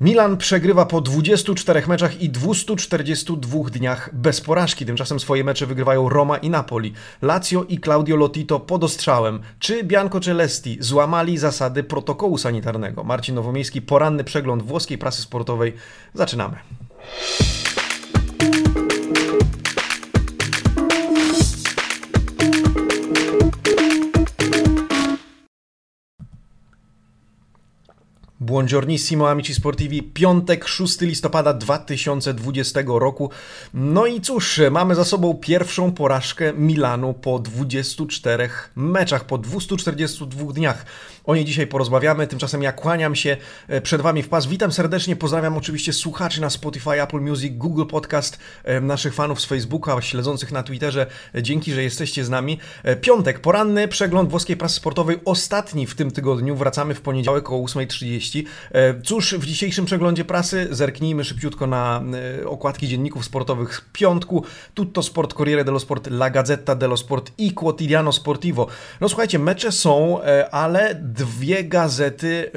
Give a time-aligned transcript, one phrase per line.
[0.00, 4.86] Milan przegrywa po 24 meczach i 242 dniach bez porażki.
[4.86, 6.92] Tymczasem swoje mecze wygrywają Roma i Napoli.
[7.22, 9.40] Lazio i Claudio Lotito pod ostrzałem.
[9.58, 13.04] Czy Bianco Celesti złamali zasady protokołu sanitarnego?
[13.04, 15.72] Marcin Nowomiejski, poranny przegląd włoskiej prasy sportowej.
[16.14, 16.56] Zaczynamy.
[28.40, 33.30] Buongiornissimo amici sportivi, piątek 6 listopada 2020 roku.
[33.74, 40.86] No i cóż, mamy za sobą pierwszą porażkę Milanu po 24 meczach, po 242 dniach.
[41.24, 43.36] O niej dzisiaj porozmawiamy, tymczasem ja kłaniam się
[43.68, 44.46] e, przed Wami w pas.
[44.46, 49.44] Witam serdecznie, pozdrawiam oczywiście słuchaczy na Spotify, Apple Music, Google Podcast, e, naszych fanów z
[49.44, 51.06] Facebooka, śledzących na Twitterze.
[51.34, 52.58] E, dzięki, że jesteście z nami.
[53.00, 56.56] Piątek, poranny przegląd włoskiej prasy sportowej, ostatni w tym tygodniu.
[56.56, 58.25] Wracamy w poniedziałek o 8.30.
[59.04, 62.02] Cóż, w dzisiejszym przeglądzie prasy zerknijmy szybciutko na
[62.46, 64.44] okładki dzienników sportowych z piątku.
[64.74, 68.66] Tutto Sport, Corriere dello Sport, La Gazzetta dello Sport i Quotidiano Sportivo.
[69.00, 72.50] No słuchajcie, mecze są, ale dwie gazety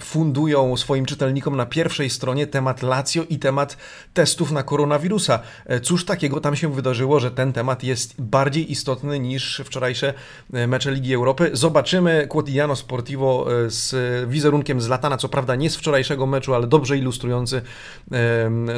[0.00, 3.76] fundują swoim czytelnikom na pierwszej stronie temat Lazio i temat
[4.14, 5.40] testów na koronawirusa.
[5.66, 10.14] E, cóż takiego tam się wydarzyło, że ten temat jest bardziej istotny niż wczorajsze
[10.52, 11.50] e, mecze Ligi Europy?
[11.52, 13.94] Zobaczymy Quotidiano Sportivo e, z
[14.30, 17.62] wizerunkiem z Latana, co prawda nie z wczorajszego meczu, ale dobrze ilustrujący,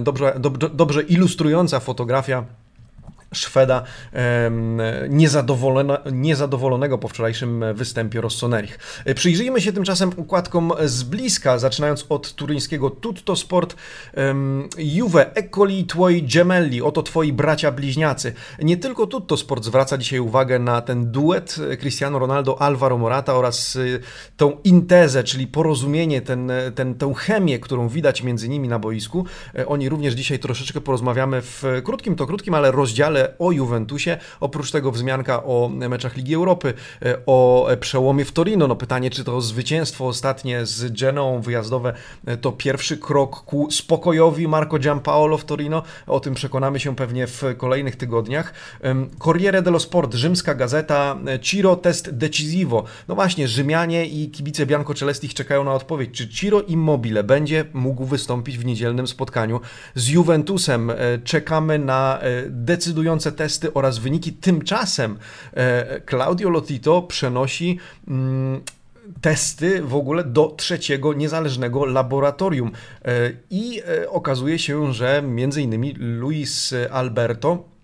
[0.03, 2.45] dobrze, dobrze, dobrze ilustrująca fotografia
[3.35, 3.83] Szweda
[6.13, 8.79] niezadowolonego po wczorajszym występie Rossonerich.
[9.15, 13.77] Przyjrzyjmy się tymczasem układkom z bliska, zaczynając od turyńskiego Tutto Sport.
[14.79, 18.33] Juve, Eccoli Twoi Gemelli, oto twoi bracia bliźniacy.
[18.63, 23.77] Nie tylko Tutto Sport zwraca dzisiaj uwagę na ten duet Cristiano Ronaldo, Alvaro Morata oraz
[23.77, 24.01] y,
[24.37, 29.25] tą intezę, czyli porozumienie, ten, ten, tę chemię, którą widać między nimi na boisku.
[29.59, 34.19] E, oni również dzisiaj troszeczkę porozmawiamy w krótkim, to krótkim, ale rozdziale ale o Juventusie.
[34.41, 38.67] Oprócz tego wzmianka o meczach Ligi Europy, e, o przełomie w Torino.
[38.67, 41.93] No pytanie, czy to zwycięstwo ostatnie z Genoą wyjazdowe
[42.27, 45.83] e, to pierwszy krok ku spokojowi Marco Giampaolo w Torino.
[46.07, 48.53] O tym przekonamy się pewnie w kolejnych tygodniach.
[49.19, 52.85] Corriere dello Sport, rzymska gazeta, e, Ciro test decisivo.
[53.09, 58.05] No właśnie, Rzymianie i kibice Bianco Celestich czekają na odpowiedź, czy Ciro Immobile będzie mógł
[58.05, 59.61] wystąpić w niedzielnym spotkaniu
[59.95, 60.93] z Juventusem.
[61.25, 62.19] Czekamy na
[62.49, 64.33] decydujący testy oraz wyniki.
[64.33, 65.19] Tymczasem
[65.55, 68.61] e, Claudio Lotito przenosi mm,
[69.21, 72.73] testy w ogóle do trzeciego niezależnego laboratorium.
[73.05, 77.78] E, I e, okazuje się, że między innymi Luis Alberto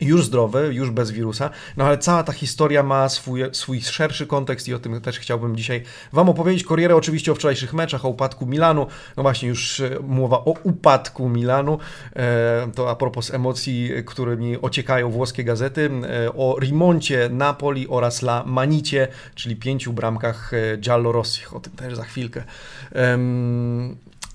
[0.00, 4.68] już zdrowy, już bez wirusa, no ale cała ta historia ma swój, swój szerszy kontekst
[4.68, 6.64] i o tym też chciałbym dzisiaj Wam opowiedzieć.
[6.64, 11.28] Korierę oczywiście o wczorajszych meczach, o upadku Milanu, no właśnie już e, mowa o upadku
[11.28, 11.78] Milanu,
[12.16, 15.90] e, to a propos emocji, którymi ociekają włoskie gazety,
[16.26, 22.04] e, o Rimoncie Napoli oraz La Manicie, czyli pięciu bramkach Giallo-Rossich, o tym też za
[22.04, 22.44] chwilkę.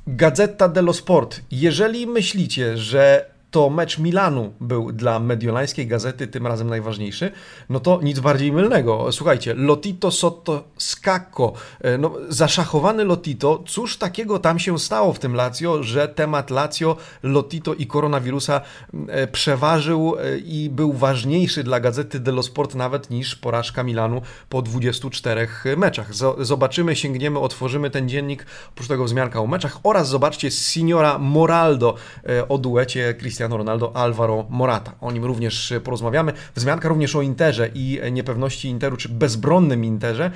[0.07, 1.41] Gazeta dello Sport.
[1.51, 7.31] Jeżeli myślicie, że to mecz Milanu był dla mediolańskiej gazety tym razem najważniejszy,
[7.69, 9.11] no to nic bardziej mylnego.
[9.11, 15.35] Słuchajcie, Lotito sotto scacco, e, no, zaszachowany Lotito, cóż takiego tam się stało w tym
[15.35, 18.61] Lazio, że temat Lazio, Lotito i koronawirusa
[19.07, 24.61] e, przeważył e, i był ważniejszy dla gazety dello Sport nawet niż porażka Milanu po
[24.61, 26.07] 24 meczach.
[26.39, 31.95] Zobaczymy, sięgniemy, otworzymy ten dziennik, oprócz tego wzmianka o meczach oraz zobaczcie Signora Moraldo
[32.49, 34.95] o duecie Cristiano Cristiano Ronaldo, Alvaro Morata.
[35.01, 36.33] O nim również porozmawiamy.
[36.55, 40.31] Wzmianka również o Interze i niepewności Interu, czy bezbronnym Interze,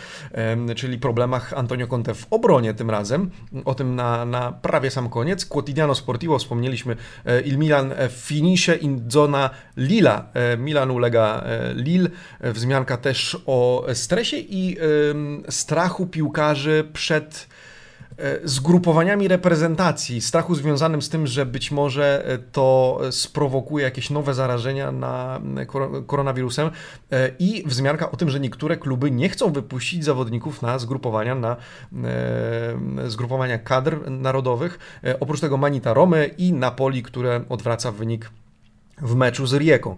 [0.75, 3.31] czyli problemach Antonio Conte w obronie tym razem.
[3.65, 5.45] O tym na, na prawie sam koniec.
[5.45, 6.95] Quotidiano Sportivo wspomnieliśmy.
[7.25, 10.25] E, Il Milan finisce in zona Lila.
[10.33, 12.09] E, Milan ulega e, Lille.
[12.41, 14.77] Wzmianka też o stresie i
[15.50, 17.58] strachu piłkarzy przed E,
[18.44, 24.92] zgrupowaniami reprezentacji, strachu związanym z tym, że być może e, to sprowokuje jakieś nowe zarażenia
[24.92, 25.42] na
[26.07, 26.71] koronawirusem
[27.12, 31.56] e, i wzmianka o tym, że niektóre kluby nie chcą wypuścić zawodników na zgrupowania, na
[33.07, 35.01] zgrupowania kadr narodowych.
[35.19, 38.31] Oprócz tego Manita Romy i Napoli, które odwraca wynik
[39.01, 39.96] w meczu z Rieką.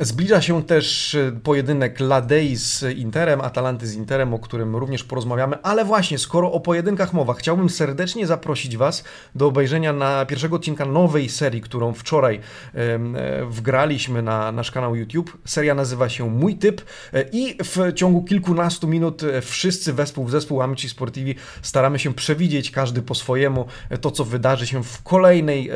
[0.00, 5.62] Zbliża się też e, pojedynek Ladei z Interem, Atalanty z Interem, o którym również porozmawiamy,
[5.62, 9.04] ale właśnie, skoro o pojedynkach mowa, chciałbym serdecznie zaprosić Was
[9.34, 12.40] do obejrzenia na pierwszego odcinka nowej serii, którą wczoraj
[12.74, 12.98] e,
[13.44, 15.38] wgraliśmy na nasz kanał YouTube.
[15.44, 20.62] Seria nazywa się Mój Typ e, i w ciągu kilkunastu minut wszyscy wespół w zespół
[20.62, 23.66] Amici Sportivi staramy się przewidzieć każdy po swojemu
[24.00, 25.70] to, co wydarzy się w kolejnej,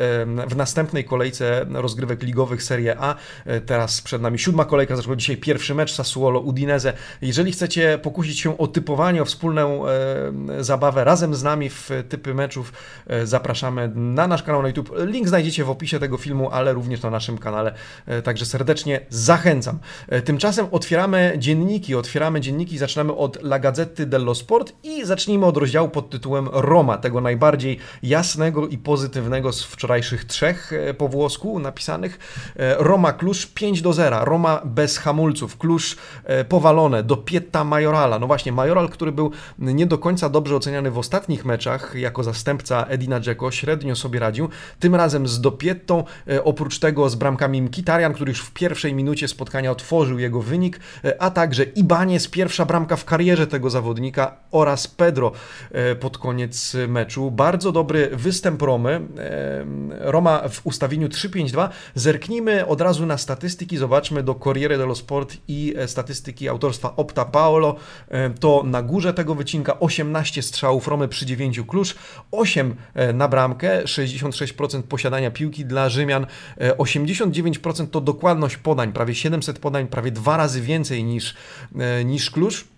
[0.47, 3.15] w następnej kolejce rozgrywek ligowych Serie A
[3.65, 6.93] Teraz przed nami siódma kolejka, zaczął dzisiaj pierwszy mecz Sassuolo Udinese.
[7.21, 9.93] Jeżeli chcecie pokusić się o typowanie, o wspólną e,
[10.59, 12.73] zabawę razem z nami w typy meczów,
[13.07, 14.91] e, zapraszamy na nasz kanał na YouTube.
[15.05, 17.73] Link znajdziecie w opisie tego filmu, ale również na naszym kanale.
[18.05, 19.79] E, także serdecznie zachęcam.
[20.07, 25.57] E, tymczasem otwieramy dzienniki, otwieramy dzienniki, zaczynamy od La Gazzetta dello Sport i zacznijmy od
[25.57, 31.59] rozdziału pod tytułem Roma, tego najbardziej jasnego i pozytywnego z wczorajszych trzech e, po włosku
[31.59, 32.02] napisanych.
[32.11, 34.25] E, Roma Klusz 5 do 0.
[34.25, 35.57] Roma bez hamulców.
[35.57, 37.03] Klusz e, powalone.
[37.03, 38.19] Do Pietta Majorala.
[38.19, 42.85] No właśnie, Majoral, który był nie do końca dobrze oceniany w ostatnich meczach jako zastępca
[42.85, 44.49] Edina Dzeko, średnio sobie radził.
[44.79, 49.27] Tym razem z Dopiettą, e, oprócz tego z bramkami Mkitarian, który już w pierwszej minucie
[49.27, 50.79] spotkania otworzył jego wynik,
[51.19, 55.31] a także Ibaniez, pierwsza bramka w karierze tego zawodnika oraz Pedro
[55.99, 57.31] pod koniec meczu.
[57.31, 59.01] Bardzo dobry występ Romy.
[59.99, 61.69] Roma w ustawieniu 3-5-2.
[61.95, 67.25] Zerknijmy od razu na statystyki, zobaczmy do Corriere dello Sport i e, statystyki autorstwa Opta
[67.25, 67.75] Paolo,
[68.09, 71.95] e, to na górze tego wycinka 18 strzałów Romy przy 9 klucz,
[72.31, 76.25] 8 e, na bramkę, 66% posiadania piłki dla Rzymian,
[76.77, 81.35] 89% to dokładność podań, prawie 700 podań, prawie dwa razy więcej niż,
[82.05, 82.72] niż klucz.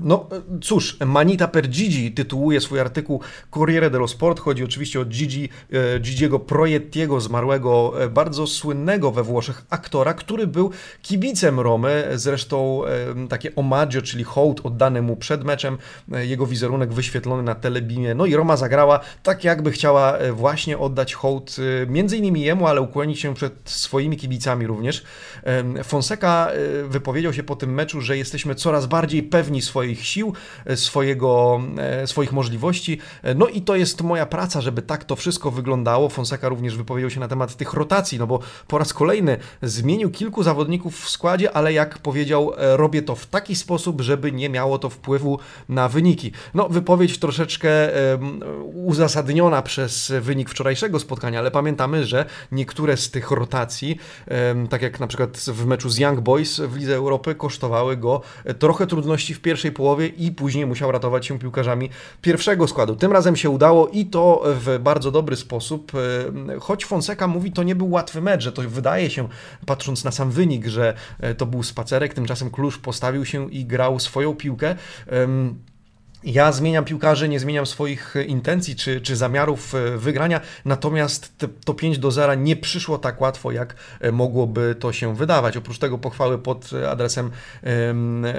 [0.00, 0.28] No
[0.62, 4.40] cóż, Manita per Gigi tytułuje swój artykuł Corriere dello Sport.
[4.40, 10.46] Chodzi oczywiście o Gigi, e, Gigiego Proiettiego, zmarłego, e, bardzo słynnego we Włoszech aktora, który
[10.46, 10.70] był
[11.02, 12.08] kibicem Romy.
[12.14, 15.78] Zresztą e, takie omaggio, czyli hołd oddany mu przed meczem,
[16.08, 18.14] jego wizerunek wyświetlony na telebimie.
[18.14, 21.56] No i Roma zagrała tak, jakby chciała właśnie oddać hołd
[21.86, 25.04] między innymi jemu, ale ukłonić się przed swoimi kibicami również.
[25.84, 26.48] Fonseca
[26.88, 30.32] wypowiedział się po tym meczu, że jesteśmy coraz bardziej pewni swojej swoich sił,
[30.64, 32.98] e, swojego, e, swoich możliwości.
[33.22, 36.08] E, no i to jest moja praca, żeby tak to wszystko wyglądało.
[36.08, 40.42] Fonseca również wypowiedział się na temat tych rotacji, no bo po raz kolejny zmienił kilku
[40.42, 44.90] zawodników w składzie, ale jak powiedział, robię to w taki sposób, żeby nie miało to
[44.90, 45.38] wpływu
[45.68, 46.32] na wyniki.
[46.54, 47.68] No, wypowiedź troszeczkę
[48.74, 53.98] uzasadniona przez wynik wczorajszego spotkania, ale pamiętamy, że niektóre z tych rotacji,
[54.70, 58.20] tak jak na przykład w meczu z Young Boys w Lidze Europy, kosztowały go
[58.58, 61.90] trochę trudności w pierwszej połowie i później musiał ratować się piłkarzami
[62.22, 62.96] pierwszego składu.
[62.96, 65.92] Tym razem się udało i to w bardzo dobry sposób.
[65.94, 69.28] E, choć Fonseca mówi, to nie był łatwy mecz, że to wydaje się,
[69.66, 73.98] patrząc na sam wynik, że e, to był spacerek, tymczasem Klusz postawił się i grał
[73.98, 74.76] swoją piłkę.
[76.24, 81.32] Ja zmieniam piłkarzy, nie zmieniam swoich intencji czy, czy zamiarów e, wygrania, natomiast
[81.64, 85.56] to 5 do 0 nie przyszło tak łatwo, jak e, mogłoby to się wydawać.
[85.56, 87.30] Oprócz tego pochwały pod adresem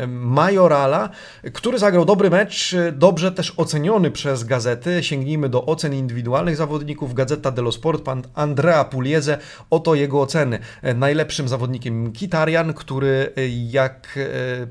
[0.08, 1.10] Majorala,
[1.54, 5.04] który zagrał dobry mecz, dobrze też oceniony przez gazety.
[5.04, 7.14] Sięgnijmy do ocen indywidualnych zawodników.
[7.14, 9.38] Gazeta dello Sport, pan Andrea Puliese,
[9.70, 10.60] oto jego oceny.
[10.82, 13.34] E, najlepszym zawodnikiem Kitarian, który
[13.70, 14.20] jak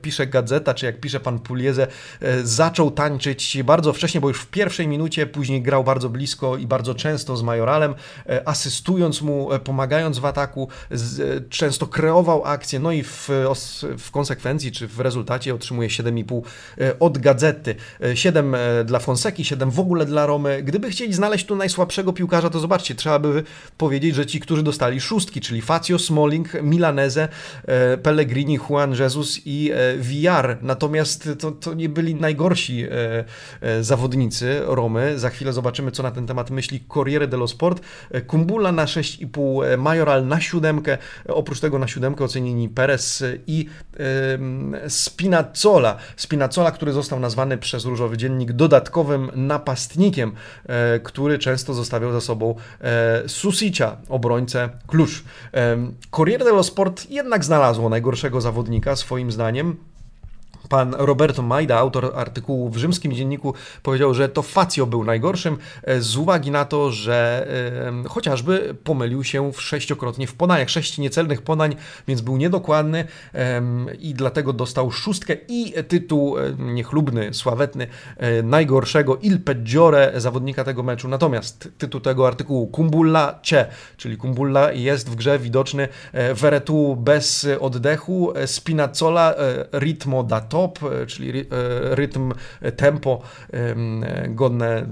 [0.03, 1.87] pisze gazeta, czy jak pisze pan Puliese,
[2.43, 6.95] zaczął tańczyć bardzo wcześnie, bo już w pierwszej minucie, później grał bardzo blisko i bardzo
[6.95, 7.95] często z Majoralem,
[8.29, 10.97] e, asystując mu, e, pomagając w ataku, e,
[11.51, 13.29] często kreował akcję, no i w,
[13.99, 16.43] w konsekwencji, czy w rezultacie otrzymuje 7,5
[17.01, 17.75] od Gazety.
[18.15, 20.63] 7 dla Fonseki, 7 w ogóle dla Romy.
[20.63, 23.43] Gdyby chcieli znaleźć tu najsłabszego piłkarza, to zobaczcie, trzeba by
[23.77, 27.29] powiedzieć, że ci, którzy dostali szóstki, czyli Facio, Smalling, Milanese,
[28.03, 30.59] Pellegrini, Juan Jesus i VR.
[30.63, 32.88] Natomiast to, to nie byli najgorsi
[33.81, 35.19] zawodnicy Romy.
[35.19, 37.83] Za chwilę zobaczymy, co na ten temat myśli Corriere dello Sport.
[38.11, 40.99] E, Kumbula na 6,5, Majoral na siódemkę.
[41.29, 43.67] Oprócz tego na siódemkę ocenieni Perez i
[44.89, 45.97] Spinazzola.
[46.17, 50.33] Spinazzola, który został nazwany przez Różowy Dziennik dodatkowym napastnikiem,
[51.03, 52.55] który często zostawiał za sobą
[53.27, 55.25] Susicia, obrońcę Klucz.
[56.11, 59.77] Corriere dello Sport jednak znalazło najgorszego zawodnika, swoim zdaniem.
[60.69, 66.01] Pan Roberto Majda, autor artykułu w rzymskim dzienniku, powiedział, że to Facio był najgorszym e,
[66.01, 67.47] z uwagi na to, że
[68.05, 71.77] e, chociażby pomylił się w sześciokrotnie w podaniach, sześć niecelnych podań,
[72.09, 73.05] więc był niedokładny
[73.99, 77.87] i dlatego dostał szóstkę i tytuł e, niechlubny, sławetny,
[78.43, 81.09] najgorszego Il Peggiore zawodnika tego meczu.
[81.09, 85.89] Natomiast tytuł tego artykułu Kumbulla Cie, czyli Kumbulla jest w grze widoczny,
[86.35, 89.35] Veretu bez oddechu, Spinazzola
[89.73, 91.45] ritmo da top, e, czyli e,
[91.95, 93.23] rytm, e, tempo
[94.29, 94.87] godne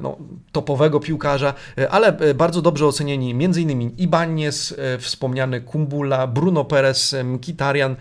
[0.00, 0.16] no,
[0.52, 1.54] topowego piłkarza,
[1.90, 3.90] ale bardzo dobrze ocenieni m.in.
[3.98, 7.96] Ibanez, wspomniany Kumbula, Bruno Perez, Mkhitaryan,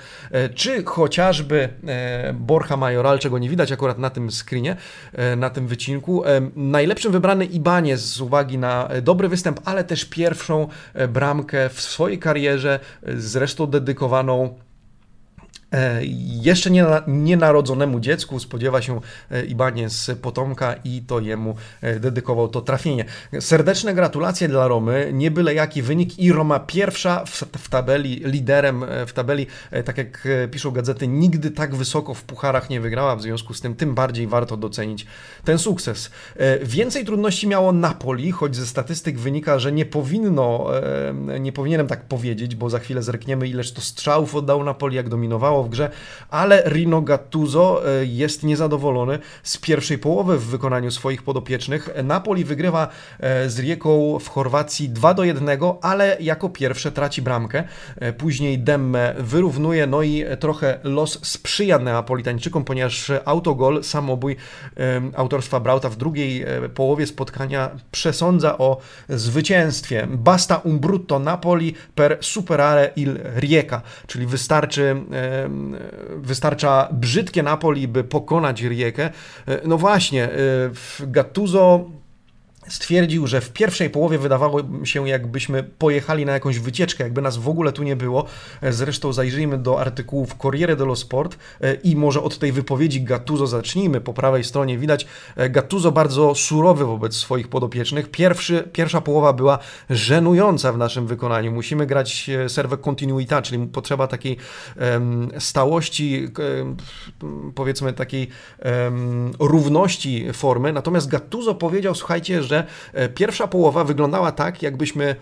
[0.56, 1.70] czy chociażby
[2.34, 4.76] Borja Majoral, czego nie widać akurat na tym screenie,
[5.38, 6.24] na tym wycinku.
[6.56, 10.68] Najlepszym wybrany Ibanez z uwagi na dobry występ, ale też pierwszą
[11.10, 14.56] bramkę w swojej karierze, zresztą dedykowaną
[16.42, 22.62] jeszcze nie, nienarodzonemu dziecku spodziewa się e, Ibanez potomka i to jemu e, dedykował to
[22.62, 23.06] trafienie.
[23.40, 28.86] Serdeczne gratulacje dla Romy, nie byle jaki wynik i Roma pierwsza w, w tabeli, liderem
[29.08, 29.48] w tabeli,
[29.86, 33.76] tak jak piszą gazety, nigdy tak wysoko w pucharach nie wygrała, w związku z tym
[33.76, 35.06] tym bardziej warto docenić
[35.44, 36.12] ten sukces.
[36.64, 40.68] Więcej trudności miało Napoli, choć ze statystyk wynika, że nie powinno,
[41.40, 45.59] nie powinienem tak powiedzieć, bo za chwilę zerkniemy ileż to strzałów oddał Napoli, jak dominowało
[45.64, 45.90] w grze,
[46.30, 51.90] ale Rino Gattuso e, jest niezadowolony z pierwszej połowy w wykonaniu swoich podopiecznych.
[52.04, 52.88] Napoli wygrywa
[53.20, 55.50] e, z Rieką w Chorwacji 2 do 1,
[55.82, 57.64] ale jako pierwsze traci bramkę.
[57.96, 64.36] E, później Demme wyrównuje, no i trochę los sprzyja Neapolitańczykom, ponieważ autogol, samobój
[65.16, 68.78] autorstwa Brauta w drugiej połowie spotkania przesądza o
[69.10, 70.08] zwycięstwie.
[70.10, 74.96] Basta un brutto Napoli per superare il Rijeka, czyli wystarczy
[76.18, 79.10] wystarcza brzydkie Napoli, by pokonać Riekę.
[79.48, 80.30] E, no właśnie, e,
[81.00, 81.90] Gattuso
[82.70, 87.50] stwierdził, że w pierwszej połowie wydawało się, jakbyśmy pojechali na jakąś wycieczkę, jakby nas w
[87.50, 88.26] ogóle tu nie było.
[88.70, 94.02] Zresztą zajrzyjmy do artykułów Corriere dello Sport e, i może od tej wypowiedzi Gattuso zacznijmy.
[94.02, 98.12] Po prawej stronie widać e, Gattuso bardzo surowy wobec swoich podopiecznych.
[98.12, 99.60] Pierwszy, pierwsza połowa była
[99.90, 101.52] żenująca w naszym wykonaniu.
[101.52, 104.38] Musimy grać e, serwę continuita, czyli potrzeba takiej
[104.92, 106.28] um, stałości,
[106.60, 106.78] um,
[107.56, 108.28] powiedzmy takiej
[108.66, 110.74] um, równości formy.
[110.74, 112.59] Natomiast Gattuso powiedział, słuchajcie, że
[113.16, 115.16] pierwsza połowa wyglądała tak, jakbyśmy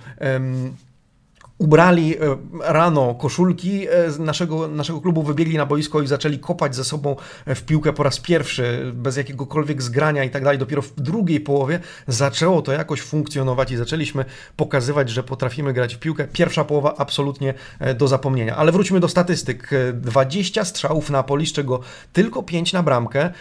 [1.58, 6.84] ubrali e, rano koszulki e, naszego, naszego klubu, wybiegli na boisko i zaczęli kopać ze
[6.84, 10.60] sobą w piłkę po raz pierwszy, bez jakiegokolwiek zgrania i tak dalej.
[10.60, 16.00] Dopiero w drugiej połowie zaczęło to jakoś funkcjonować i zaczęliśmy pokazywać, że potrafimy grać w
[16.00, 16.28] piłkę.
[16.28, 18.56] Pierwsza połowa absolutnie e, do zapomnienia.
[18.56, 19.70] Ale wróćmy do statystyk.
[19.94, 21.80] 20 strzałów na poli, z czego
[22.14, 23.32] tylko 5 na bramkę,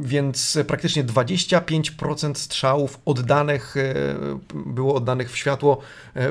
[0.00, 3.74] więc praktycznie 25% strzałów oddanych
[4.52, 5.80] było oddanych w światło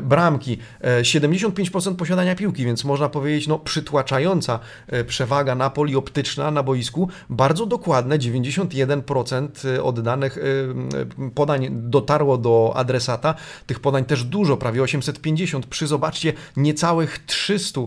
[0.02, 0.60] bramki.
[1.02, 7.66] 75% posiadania piłki, więc można powiedzieć, no przytłaczająca e, przewaga Napoli optyczna na boisku, bardzo
[7.66, 13.36] dokładne, 91% e, oddanych e, podań dotarło do adresata,
[13.66, 17.82] tych podań też dużo, prawie 850, przy zobaczcie niecałych 300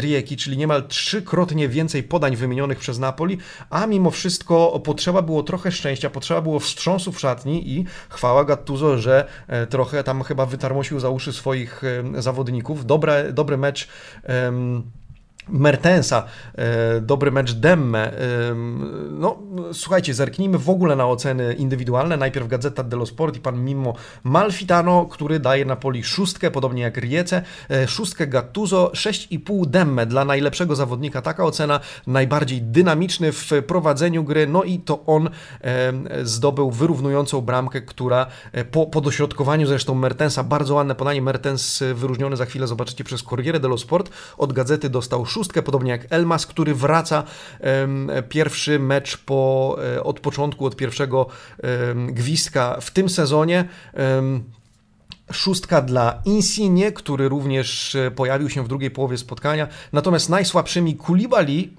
[0.00, 3.38] Rieki, czyli niemal trzykrotnie więcej podań wymienionych przez Napoli,
[3.70, 8.98] a mimo wszystko potrzeba było trochę szczęścia, potrzeba było wstrząsu w szatni i chwała Gattuso,
[8.98, 9.28] że
[9.70, 11.82] trochę tam chyba wytarmosił za uszy swoich
[12.22, 12.86] zawodników.
[12.86, 13.88] Dobre, dobry mecz.
[14.46, 14.90] Um,
[15.48, 16.24] Mertensa,
[16.54, 18.12] e, dobry mecz Demme.
[19.10, 19.38] No,
[19.72, 22.16] słuchajcie, zerknijmy w ogóle na oceny indywidualne.
[22.16, 27.42] Najpierw Gazeta dello Sport i pan Mimmo Malfitano, który daje Napoli szóstkę, podobnie jak Riece,
[27.70, 31.22] e, szóstkę Gattuso, 6,5 Demme dla najlepszego zawodnika.
[31.22, 35.30] Taka ocena, najbardziej dynamiczny w prowadzeniu gry, no i to on
[36.22, 42.36] zdobył wyrównującą bramkę, która e, po, po dośrodkowaniu zresztą Mertensa, bardzo ładne podanie, Mertens wyróżniony
[42.36, 46.74] za chwilę zobaczycie przez Corriere dello Sport, od Gazety dostał szóstkę, podobnie jak Elmas, który
[46.74, 47.22] wraca
[48.28, 51.26] pierwszy mecz po, e, od początku, od pierwszego
[52.08, 53.68] gwizdka w tym sezonie.
[55.32, 59.68] Szóstka dla Insigne, który również e, pojawił się w drugiej połowie spotkania.
[59.92, 61.70] Natomiast najsłabszymi Kulibali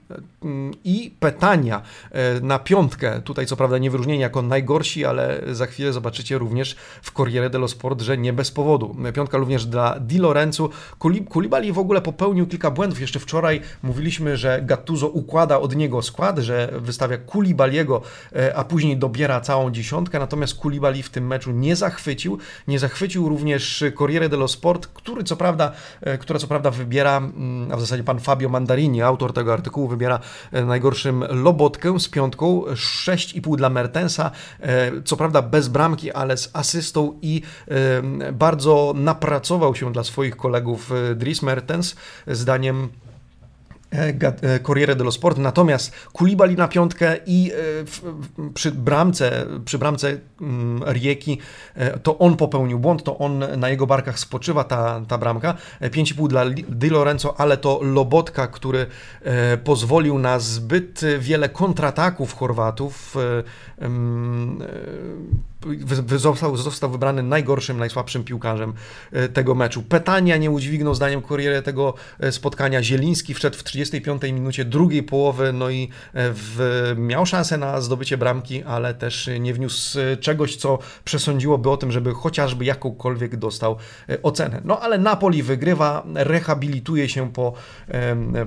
[0.44, 3.22] mm, i Petania e, na piątkę.
[3.22, 7.68] Tutaj co prawda nie wyróżnieni jako najgorsi, ale za chwilę zobaczycie również w Corriere dello
[7.68, 8.96] Sport, że nie bez powodu.
[9.14, 10.70] Piątka również dla Di Lorenzo.
[11.30, 13.02] Kulibali w ogóle popełnił kilka błędów.
[13.02, 18.02] Jeszcze wczoraj mówiliśmy, że Gattuso układa od niego skład, że wystawia Kulibaliego,
[18.36, 20.20] e, a później dobiera całą dziesiątkę.
[20.20, 22.38] Natomiast Kulibali w tym meczu nie zachwycił.
[22.68, 25.72] Nie zachwycił również Corriere dello Sport, który co prawda,
[26.20, 30.20] która co prawda wybiera, mm, a w zasadzie pan Fabio Mandarini, autor tego artykułu, wybiera
[30.52, 34.32] najgorszym Lobotkę z piątką, 6,5 dla Mertensa,
[35.06, 37.42] co prawda bez bramki, ale z asystą i
[38.34, 41.96] bardzo napracował się dla swoich kolegów Dries Mertens,
[42.28, 43.05] zdaniem E, e,
[44.64, 51.38] Corriere dello Sport, natomiast Kulibali na piątkę i e, przy bramce, przy bramce mm, Rieki
[52.04, 55.56] to on popełnił błąd, to on na jego barkach spoczywa ta, ta bramka.
[55.82, 58.86] 5,5 dla Di Lorenzo, ale to Lobotka, który
[59.64, 63.16] pozwolił na zbyt wiele kontrataków Chorwatów
[66.18, 68.74] został, został wybrany najgorszym, najsłabszym piłkarzem
[69.12, 69.84] e, tego meczu.
[69.84, 72.84] Petania nie udźwignął zdaniem Corriere tego e, spotkania.
[72.84, 78.18] Zieliński wszedł w 35 minucie drugiej połowy, no i e, w, miał szansę na zdobycie
[78.18, 83.78] bramki, ale też nie wniósł czegoś, co przesądziłoby o tym, żeby chociażby jakąkolwiek dostał
[84.24, 84.62] ocenę.
[84.66, 87.54] No ale Napoli wygrywa, rehabilituje się po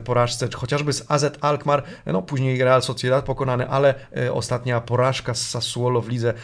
[0.05, 3.95] porażce, chociażby z AZ Alkmaar, no później Real Sociedad pokonany, ale
[4.33, 6.35] ostatnia porażka z Sassuolo w lidze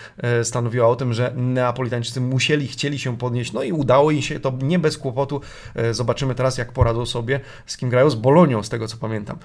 [0.43, 4.41] stanowi stanowiła o tym, że Neapolitańczycy musieli, chcieli się podnieść, no i udało im się
[4.41, 5.41] to nie bez kłopotu.
[5.75, 9.39] E, zobaczymy teraz, jak poradzą sobie, z kim grają, z Bolonią, z tego co pamiętam.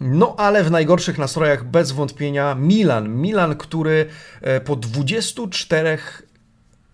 [0.00, 3.08] No ale w najgorszych nastrojach bez wątpienia Milan.
[3.08, 4.06] Milan, który
[4.40, 5.98] e, po 24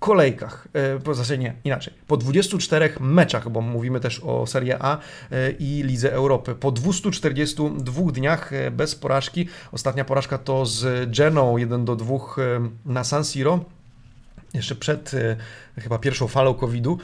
[0.07, 4.99] kolejkach, w zasadzie nie, inaczej, po 24 meczach, bo mówimy też o Serie A
[5.31, 11.85] e, i Lidze Europy, po 242 dniach bez porażki, ostatnia porażka to z Geną 1
[11.85, 12.15] do 2
[12.85, 13.65] na San Siro,
[14.55, 15.37] jeszcze przed e,
[15.83, 16.99] chyba pierwszą falą COVID-u.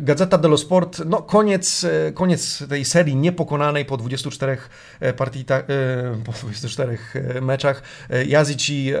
[0.00, 4.58] Gazeta dello Sport, no koniec, e, koniec tej serii niepokonanej po 24
[5.00, 5.44] e, partii,
[6.24, 6.98] po 24
[7.42, 7.82] meczach.
[8.26, 8.92] Jazici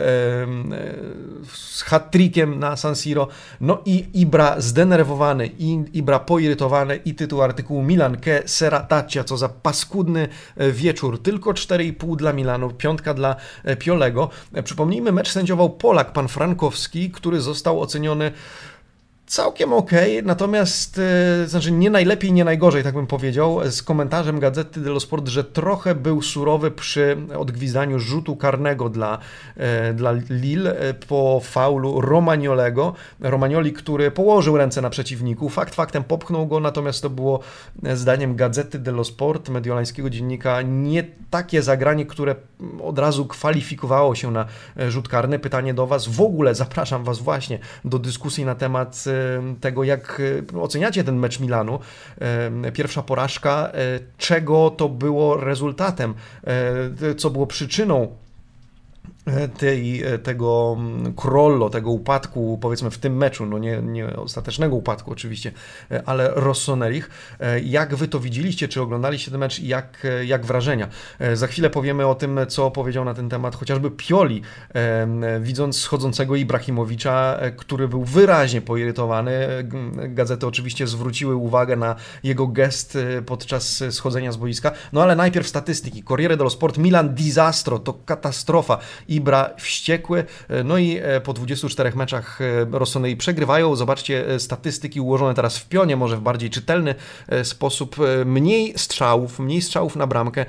[1.52, 3.28] z hat-trickiem na San Siro,
[3.60, 5.46] no i Ibra zdenerwowany,
[5.92, 11.22] Ibra poirytowany i tytuł artykułu Milan che serataccia, co za paskudny wieczór.
[11.22, 13.36] Tylko 4,5 dla Milanu, piątka dla
[13.78, 14.30] Piolego.
[14.64, 18.32] Przypomnijmy, mecz sędziował Polak, pan Frankowski, który został oceniony strony
[19.26, 19.90] całkiem ok,
[20.22, 21.00] natomiast
[21.42, 25.44] e, znaczy nie najlepiej, nie najgorzej, tak bym powiedział, z komentarzem Gazety dello Sport, że
[25.44, 29.18] trochę był surowy przy odgwizdaniu rzutu karnego dla,
[29.56, 32.94] e, dla Lille e, po faulu Romagnolego.
[33.20, 37.40] Romagnoli, który położył ręce na przeciwniku, fakt faktem popchnął go, natomiast to było
[37.94, 42.34] zdaniem Gazety dello Sport, mediolańskiego dziennika, nie takie zagranie, które
[42.82, 44.46] od razu kwalifikowało się na
[44.88, 45.38] rzut karny.
[45.38, 49.04] Pytanie do Was, w ogóle zapraszam Was właśnie do dyskusji na temat
[49.60, 50.22] tego, jak
[50.60, 51.78] oceniacie ten mecz Milanu.
[52.72, 58.16] Pierwsza porażka, e, czego to było rezultatem, e, co było przyczyną
[59.58, 60.76] tej, tego
[61.16, 65.52] Krollo, tego upadku, powiedzmy w tym meczu, no nie, nie ostatecznego upadku oczywiście,
[66.06, 67.10] ale Rossonerich.
[67.64, 70.88] Jak wy to widzieliście, czy oglądaliście ten mecz i jak, jak wrażenia?
[71.34, 74.42] Za chwilę powiemy o tym, co powiedział na ten temat chociażby Pioli,
[75.40, 79.48] widząc schodzącego Ibrahimowicza, który był wyraźnie poirytowany.
[80.08, 84.72] Gazety oczywiście zwróciły uwagę na jego gest podczas schodzenia z boiska.
[84.92, 86.02] No ale najpierw statystyki.
[86.02, 88.78] Corriere dello Sport, Milan disastro, to katastrofa.
[89.14, 93.76] Ibra wściekły, e, no i e, po 24 meczach e, Rossoneri przegrywają.
[93.76, 96.94] Zobaczcie statystyki ułożone teraz w pionie, może w bardziej czytelny
[97.42, 97.96] sposób.
[98.24, 100.46] Mniej strzałów, mniej strzałów na bramkę,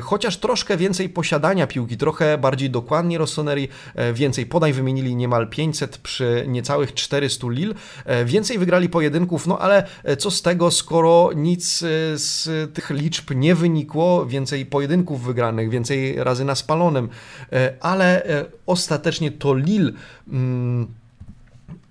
[0.00, 3.68] chociaż troszkę więcej posiadania piłki, trochę bardziej dokładnie Rossoneri,
[4.12, 7.74] więcej podań wymienili niemal 500 przy niecałych 400 Lille,
[8.24, 9.86] więcej wygrali pojedynków, no ale
[10.18, 11.78] co z tego, skoro nic
[12.14, 17.08] z tych liczb nie wynikło, więcej pojedynków wygranych, więcej razy na spalonym,
[17.80, 19.92] ale ale ostatecznie to Lille
[20.26, 20.86] mm,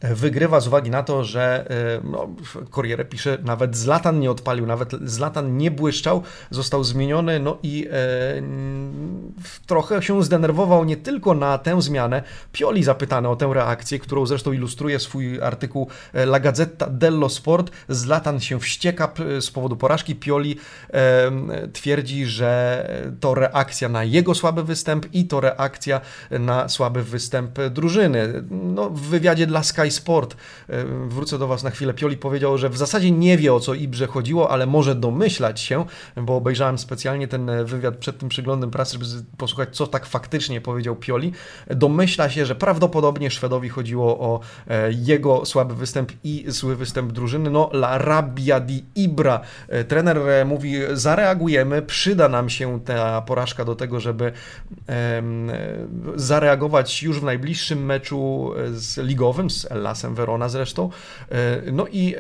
[0.02, 2.28] wygrywa z uwagi na to, że e, no,
[2.72, 7.96] Corriere pisze, nawet Zlatan nie odpalił, nawet Zlatan nie błyszczał, został zmieniony, no i e,
[9.66, 12.24] trochę się zdenerwował nie tylko na tę zmianę.
[12.52, 17.72] Pioli zapytany o tę reakcję, którą zresztą ilustruje swój artykuł e, La Gazzetta dello Sport.
[17.90, 20.16] Zlatan się wścieka z powodu porażki.
[20.16, 20.58] Pioli
[20.94, 21.32] e,
[21.74, 22.56] twierdzi, że
[23.20, 28.44] to reakcja na jego słaby występ i to reakcja na słaby występ drużyny.
[28.52, 30.36] No, w wywiadzie dla Sky Sport,
[30.70, 33.74] e, wrócę do Was na chwilę, Pioli powiedział, że w zasadzie nie wie o co
[33.74, 38.94] Ibrze chodziło, ale może domyślać się, bo obejrzałem specjalnie ten wywiad przed tym przyglądem prasy,
[38.94, 39.06] żeby
[39.38, 41.32] posłuchać, co tak faktycznie powiedział Pioli.
[41.68, 47.50] Domyśla się, że prawdopodobnie Szwedowi chodziło o e, jego słaby występ i zły występ drużyny.
[47.50, 49.42] No, la rabbia di Ibra.
[49.68, 54.32] E, trener mówi, zareagujemy, przyda nam się ta porażka do tego, żeby
[56.16, 60.90] zareagować już w najbliższym meczu z ligowym, z Lasem Verona zresztą.
[61.72, 62.16] No i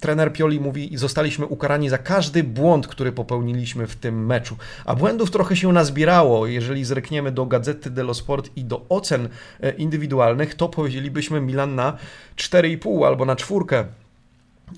[0.00, 4.56] trener Pioli mówi, zostaliśmy ukarani za każdy błąd, który popełniliśmy w tym meczu.
[4.84, 6.46] A błędów trochę się nazbierało.
[6.46, 9.28] Jeżeli zrekniemy do Gazety dello Sport i do ocen
[9.78, 11.96] indywidualnych, to powiedzielibyśmy Milan na
[12.36, 13.84] 4,5 albo na czwórkę.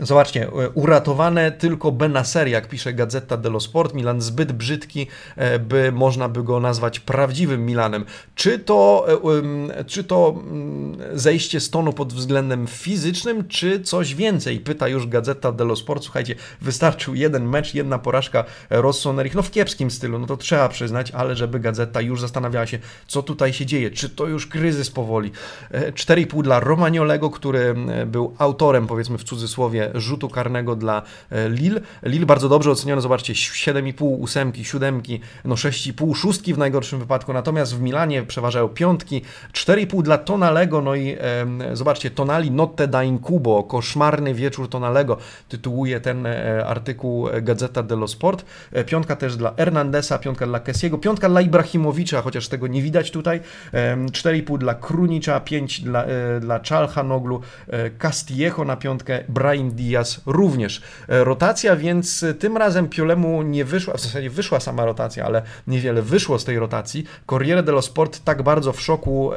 [0.00, 3.94] Zobaczcie, e, uratowane tylko Benacer, jak pisze Gazeta dello Sport.
[3.94, 8.04] Milan zbyt brzydki, e, by można by go nazwać prawdziwym Milanem.
[8.34, 9.06] Czy to,
[9.78, 14.60] e, czy to mm, zejście z tonu pod względem fizycznym, czy coś więcej?
[14.60, 16.04] Pyta już Gazeta dello Sport.
[16.04, 21.10] Słuchajcie, wystarczył jeden mecz, jedna porażka Rossonerich, no w kiepskim stylu, no to trzeba przyznać,
[21.10, 25.30] ale żeby Gazeta już zastanawiała się, co tutaj się dzieje, czy to już kryzys powoli.
[25.72, 27.74] 4,5 dla Romagnolego, który
[28.06, 31.80] był autorem, powiedzmy w cudzysłowie, rzutu karnego dla e, Lille.
[32.02, 35.02] Lille bardzo dobrze oceniony, zobaczcie, 7,5, 8, 7,
[35.44, 40.94] no 6,5, 6 w najgorszym wypadku, natomiast w Milanie przeważają piątki, 4,5 dla Tonalego, no
[40.94, 45.16] i e, zobaczcie, Tonali notte da incubo, koszmarny wieczór Tonalego,
[45.48, 48.44] tytułuje ten e, artykuł Gazeta dello Sport.
[48.72, 53.10] E, piątka też dla Hernandesa, piątka dla Kessiego, piątka dla Ibrahimowicza, chociaż tego nie widać
[53.10, 53.40] tutaj,
[53.72, 59.24] e, 4,5 dla Krunicza, 5 dla, e, dla Czalhanoglu, e, Castillejo na piątkę,
[59.64, 60.82] Brian Diaz również.
[61.08, 66.02] E, rotacja, więc tym razem Piolemu nie wyszła, w zasadzie wyszła sama rotacja, ale niewiele
[66.02, 67.04] wyszło z tej rotacji.
[67.26, 69.30] Corriere dello Sport tak bardzo w szoku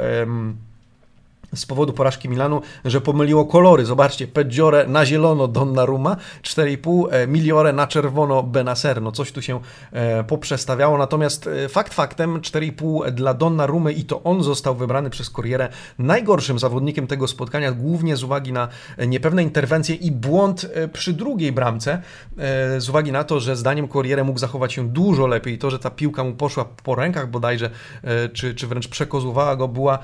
[1.55, 3.85] z powodu porażki Milanu, że pomyliło kolory.
[3.85, 9.01] Zobaczcie, Peggiore na zielono Donnarumma, 4,5, e, Miliore na czerwono Benacer.
[9.01, 9.59] No coś tu się
[9.91, 15.29] e, poprzestawiało, natomiast e, fakt faktem 4,5 dla Donnarumy i to on został wybrany przez
[15.29, 18.67] Corrierę najgorszym zawodnikiem tego spotkania, głównie z uwagi na
[19.07, 22.01] niepewne interwencje i błąd przy drugiej bramce,
[22.77, 25.57] z uwagi na to, że zdaniem Corriere mógł zachować się dużo lepiej.
[25.57, 27.69] To, że ta piłka mu poszła po rękach bodajże,
[28.33, 29.99] czy, czy wręcz przekozowała go, była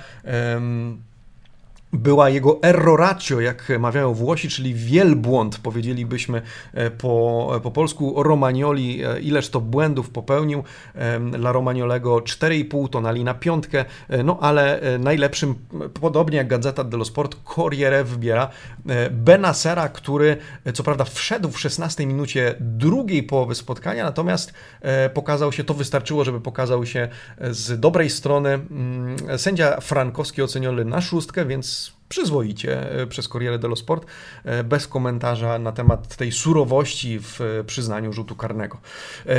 [1.94, 6.42] była jego erroratio, jak mawiają Włosi, czyli wielbłąd, powiedzielibyśmy
[6.74, 8.24] e, po, po polsku.
[8.24, 10.64] Romagnoli, e, ileż to błędów popełnił.
[11.32, 15.56] Dla Romagnolego 4,5 tonali na piątkę, e, no ale najlepszym,
[16.02, 18.50] podobnie jak Gazeta dello Sport, Corriere wybiera
[19.12, 20.38] Benasera, który
[20.74, 24.54] co prawda wszedł w 16 minucie drugiej połowy spotkania, natomiast
[25.14, 27.08] pokazał się, to wystarczyło, żeby pokazał się
[27.42, 28.50] z dobrej strony.
[28.50, 31.83] Mm, sędzia Frankowski oceniony na szóstkę, więc
[32.14, 34.06] przyzwoicie e, przez Corriere dello Sport,
[34.46, 38.78] e, bez komentarza na temat tej surowości w e, przyznaniu rzutu karnego.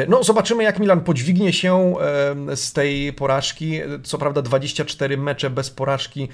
[0.08, 1.94] No, zobaczymy, jak Milan podźwignie się
[2.54, 3.80] z tej porażki.
[4.02, 6.28] Co prawda 24 mecze bez porażki,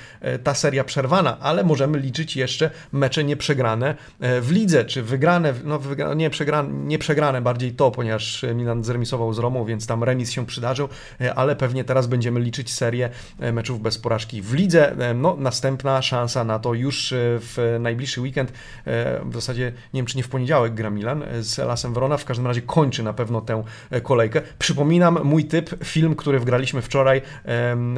[0.44, 6.16] ta seria przerwana, ale możemy liczyć jeszcze mecze nieprzegrane w lidze, czy wygrane, no wygrane,
[6.16, 10.46] nie, przegrane, nie przegrane, bardziej to, ponieważ Milan zremisował z Romą, więc tam remis się
[10.46, 10.88] przydarzył,
[11.36, 13.10] ale pewnie teraz będziemy liczyć serię
[13.52, 14.96] meczów bez porażki w lidze.
[15.14, 19.98] No, następna szansa szansa na to już e, w najbliższy weekend, e, w zasadzie nie
[19.98, 23.02] wiem czy nie w poniedziałek gra Milan e, z Lasem Verona, w każdym razie kończy
[23.02, 23.62] na pewno tę
[24.02, 24.42] kolejkę.
[24.58, 27.22] Przypominam mój typ, film, który wgraliśmy wczoraj,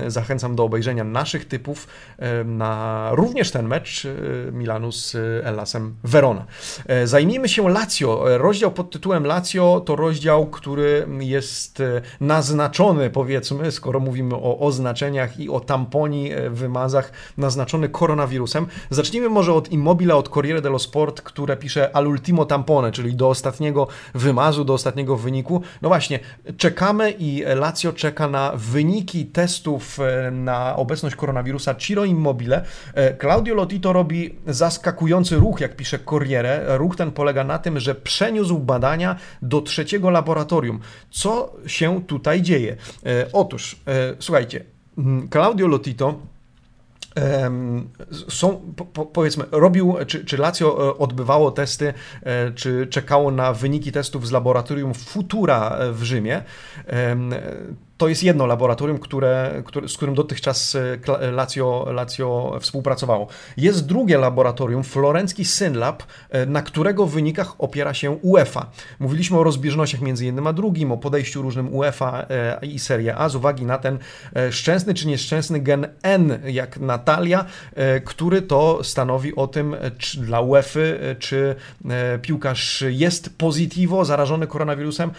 [0.07, 1.89] zachęcam do obejrzenia naszych typów
[2.45, 4.07] na również ten mecz
[4.53, 5.15] Milanu z
[5.45, 6.45] Elasem Verona.
[7.05, 8.39] Zajmijmy się Lazio.
[8.39, 11.83] Rozdział pod tytułem Lazio to rozdział, który jest
[12.21, 18.67] naznaczony, powiedzmy, skoro mówimy o oznaczeniach i o tamponi, wymazach, naznaczony koronawirusem koronawirusem.
[18.91, 23.29] Zacznijmy może od Immobile, od Corriere dello Sport, które pisze al ultimo tampone, czyli do
[23.29, 25.63] ostatniego wymazu, do ostatniego wyniku.
[25.83, 26.19] No właśnie,
[26.57, 32.65] czekamy i Lazio czeka na wyniki testów e, na obecność koronawirusa Ciro Immobile.
[32.95, 36.79] E, Claudio Lotito robi zaskakujący ruch, jak pisze Corriere.
[36.79, 40.81] Ruch ten polega na tym, że przeniósł badania do trzeciego laboratorium.
[41.11, 42.77] Co się tutaj dzieje?
[43.07, 43.77] E, otóż,
[44.19, 44.65] słuchajcie,
[45.31, 46.15] Claudio Lotito
[48.29, 53.93] są, po, powiedzmy, robił, czy, czy Lazio e, odbywało testy, e, czy czekało na wyniki
[53.93, 56.43] testów z laboratorium Futura e, w Rzymie
[57.97, 63.27] to jest jedno laboratorium, które, które, z którym dotychczas e, Lazio, Lazio współpracowało.
[63.57, 68.71] Jest drugie laboratorium, Florencki Synlab, e, na którego wynikach opiera się UEFA.
[68.99, 72.27] Mówiliśmy o rozbieżnościach między jednym a drugim, o podejściu różnym UEFA
[72.63, 73.99] i Serie A z uwagi na ten
[74.51, 77.45] szczęsny czy nieszczęsny gen N, jak Natalia,
[78.05, 80.81] który to stanowi o tym, czy dla UEFA,
[81.19, 81.55] czy
[82.23, 85.11] piłkarz jest pozytywo zarażony koronawirusem,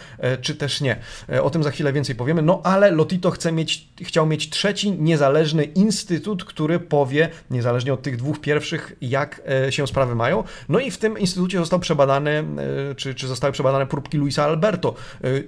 [0.41, 0.97] czy też nie.
[1.43, 2.41] O tym za chwilę więcej powiemy.
[2.41, 8.17] No ale Lotito chce mieć, chciał mieć trzeci niezależny instytut, który powie, niezależnie od tych
[8.17, 10.43] dwóch pierwszych, jak się sprawy mają.
[10.69, 12.43] No i w tym instytucie został przebadany,
[12.97, 14.95] czy, czy zostały przebadane próbki Luisa Alberto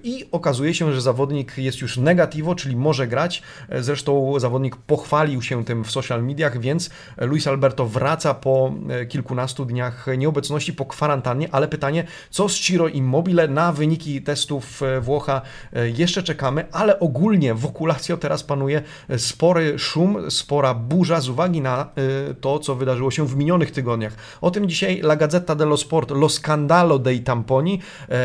[0.04, 3.41] i okazuje się, że zawodnik jest już negativo, czyli może grać.
[3.80, 8.73] Zresztą zawodnik pochwalił się tym w social mediach, więc Luis Alberto wraca po
[9.10, 13.47] kilkunastu dniach nieobecności po kwarantannie, ale pytanie, co z Ciro Immobile?
[13.47, 15.41] Na wyniki testów e, Włocha
[15.73, 18.82] e, jeszcze czekamy, ale ogólnie wokół Lazio teraz panuje
[19.18, 21.89] spory szum, spora burza z uwagi na
[22.30, 24.15] e, to, co wydarzyło się w minionych tygodniach.
[24.41, 27.82] O tym dzisiaj La Gazzetta dello Sport, lo scandalo dei tamponi.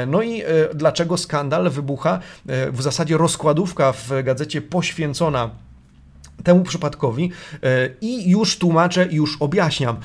[0.07, 0.43] No i
[0.75, 2.19] dlaczego skandal wybucha?
[2.73, 5.51] W zasadzie rozkładówka w gazecie poświęcona
[6.45, 9.97] temu przypadkowi e, i już tłumaczę, już objaśniam.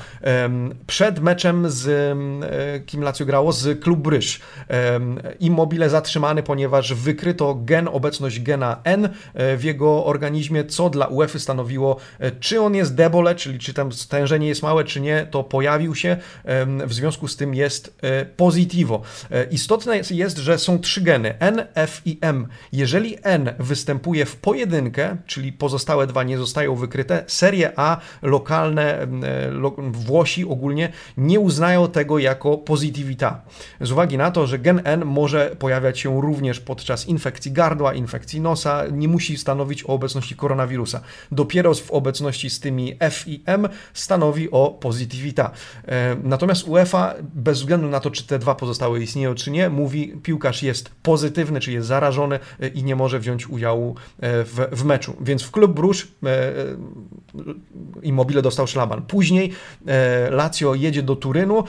[0.86, 4.40] Przed meczem z e, kim Lazio grało z Klub Bryż
[5.40, 11.38] Immobile zatrzymany, ponieważ wykryto gen, obecność gena N e, w jego organizmie, co dla UEFA
[11.38, 11.96] stanowiło,
[12.40, 16.16] czy on jest debole, czyli czy tam stężenie jest małe, czy nie, to pojawił się,
[16.86, 17.98] w związku z tym jest
[18.36, 19.02] positivo.
[19.50, 22.48] Istotne jest, że są trzy geny, N, F i M.
[22.72, 27.24] Jeżeli N występuje w pojedynkę, czyli pozostałe dwa nie zostają wykryte.
[27.26, 29.06] Serie A, lokalne, e,
[29.78, 33.42] Włosi ogólnie nie uznają tego jako pozytywita.
[33.80, 38.40] Z uwagi na to, że gen N może pojawiać się również podczas infekcji gardła, infekcji
[38.40, 41.00] nosa, nie musi stanowić o obecności koronawirusa.
[41.32, 45.50] Dopiero w obecności z tymi F i M stanowi o pozytywita.
[45.88, 50.14] E, natomiast UEFA, bez względu na to, czy te dwa pozostałe istnieją, czy nie, mówi,
[50.22, 55.16] piłkarz jest pozytywny, czy jest zarażony e, i nie może wziąć udziału w, w meczu.
[55.20, 56.08] Więc w klub Brusz
[58.02, 59.02] Immobile dostał szlaban.
[59.02, 59.52] Później
[59.86, 61.64] e, Lazio jedzie do Turynu.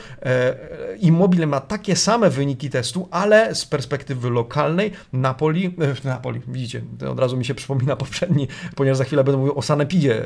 [0.99, 7.37] Immobile ma takie same wyniki testu, ale z perspektywy lokalnej Napoli, Napoli, widzicie, od razu
[7.37, 10.25] mi się przypomina poprzedni, ponieważ za chwilę będę mówił o Sanepidzie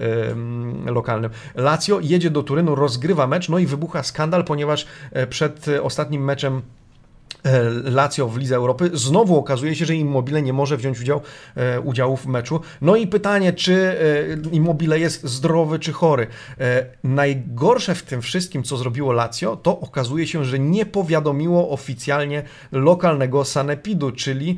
[0.85, 1.31] lokalnym.
[1.55, 4.85] Lazio jedzie do Turynu, rozgrywa mecz, no i wybucha skandal, ponieważ
[5.29, 6.80] przed ostatnim meczem E,
[7.83, 8.89] Lazio w Lidze Europy.
[8.93, 11.21] Znowu okazuje się, że Immobile nie może wziąć udział,
[11.55, 12.59] e, udziału w meczu.
[12.81, 13.95] No i pytanie, czy
[14.49, 16.27] e, Immobile jest zdrowy czy chory.
[17.03, 23.45] Najgorsze w tym wszystkim, co zrobiło Lazio, to okazuje się, że nie powiadomiło oficjalnie lokalnego
[23.45, 24.57] Sanepidu, czyli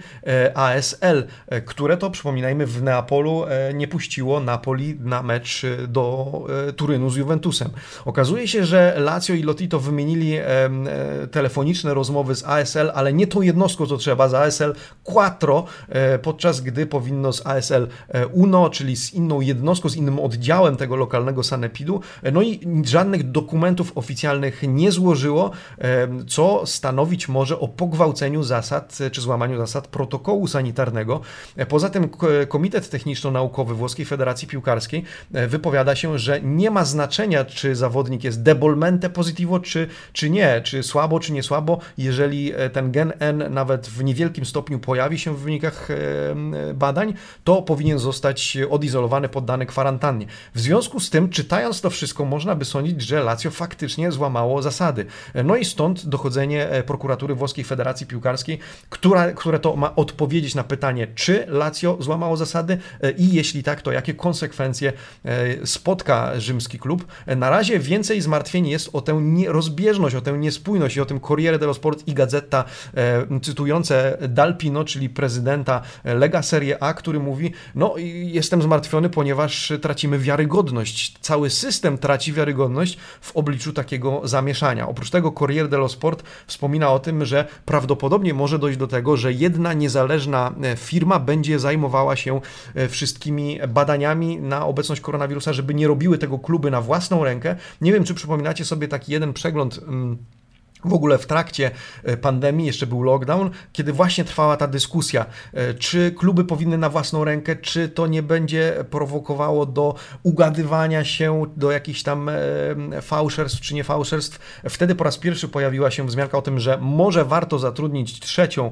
[0.55, 1.27] ASL,
[1.65, 6.31] które to, przypominajmy, w Neapolu nie puściło Napoli na mecz do
[6.75, 7.69] Turynu z Juventusem.
[8.05, 10.33] Okazuje się, że Lazio i Lotito wymienili
[11.31, 16.19] telefoniczne rozmowy z ASL ASL, ale nie tą jednostką, co trzeba, z ASL Quattro, e,
[16.19, 20.95] podczas gdy powinno z ASL e, Uno, czyli z inną jednostką, z innym oddziałem tego
[20.95, 25.51] lokalnego sanepidu, e, no i żadnych dokumentów oficjalnych nie złożyło,
[26.27, 31.21] co stanowić może o pogwałceniu zasad, czy złamaniu zasad protokołu sanitarnego.
[31.67, 32.09] Poza tym
[32.47, 39.09] Komitet Techniczno-Naukowy Włoskiej Federacji Piłkarskiej wypowiada się, że nie ma znaczenia, czy zawodnik jest debolmente
[39.09, 44.03] positivo, czy, czy nie, czy słabo, czy nie słabo, jeżeli ten gen N nawet w
[44.03, 45.95] niewielkim stopniu pojawi się w wynikach e,
[46.73, 50.25] badań, to powinien zostać odizolowany, poddany kwarantannie.
[50.55, 55.05] W związku z tym, czytając to wszystko, można by sądzić, że Lazio faktycznie złamało zasady.
[55.43, 60.63] No i stąd dochodzenie e, prokuratury Włoskiej Federacji Piłkarskiej, która, które to ma odpowiedzieć na
[60.63, 64.93] pytanie, czy Lazio złamało zasady e, i jeśli tak, to jakie konsekwencje
[65.65, 67.05] spotka rzymski klub.
[67.27, 71.59] Na razie więcej zmartwień jest o tę rozbieżność, o tę niespójność i o tym Corriere
[71.59, 77.95] dello Sport i Gazzetta E, cytujące Dalpino, czyli prezydenta Lega Serie A, który mówi: No,
[78.23, 81.17] jestem zmartwiony, ponieważ tracimy wiarygodność.
[81.21, 84.87] Cały system traci wiarygodność w obliczu takiego zamieszania.
[84.87, 89.33] Oprócz tego Corriere dello Sport wspomina o tym, że prawdopodobnie może dojść do tego, że
[89.33, 92.41] jedna niezależna e, firma będzie zajmowała się
[92.75, 97.55] e, wszystkimi badaniami na obecność koronawirusa, żeby nie robiły tego kluby na własną rękę.
[97.81, 99.79] Nie wiem, czy przypominacie sobie taki jeden przegląd.
[99.85, 100.17] Hmm,
[100.85, 101.71] w ogóle w trakcie
[102.03, 106.89] e, pandemii, jeszcze był lockdown, kiedy właśnie trwała ta dyskusja, e, czy kluby powinny na
[106.89, 113.61] własną rękę, czy to nie będzie prowokowało do ugadywania się, do jakichś tam e, fałszerstw
[113.61, 114.39] czy nie fałszerstw.
[114.69, 118.71] Wtedy po raz pierwszy pojawiła się wzmianka o tym, że może warto zatrudnić trzecią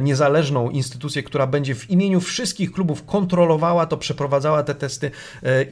[0.00, 5.10] niezależną instytucję, która będzie w imieniu wszystkich klubów kontrolowała to, przeprowadzała te testy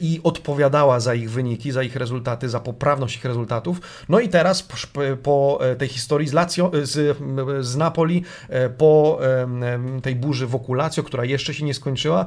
[0.01, 3.81] i odpowiadała za ich wyniki, za ich rezultaty, za poprawność ich rezultatów.
[4.09, 4.75] No i teraz po,
[5.23, 7.17] po tej historii z, Lazio, z,
[7.61, 8.23] z Napoli
[8.77, 9.19] po
[10.03, 12.25] tej burzy wokół Lazio, która jeszcze się nie skończyła.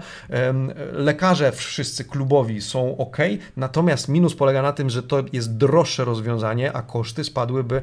[0.93, 3.17] Lekarze wszyscy klubowi są ok,
[3.57, 7.83] natomiast minus polega na tym, że to jest droższe rozwiązanie, a koszty spadłyby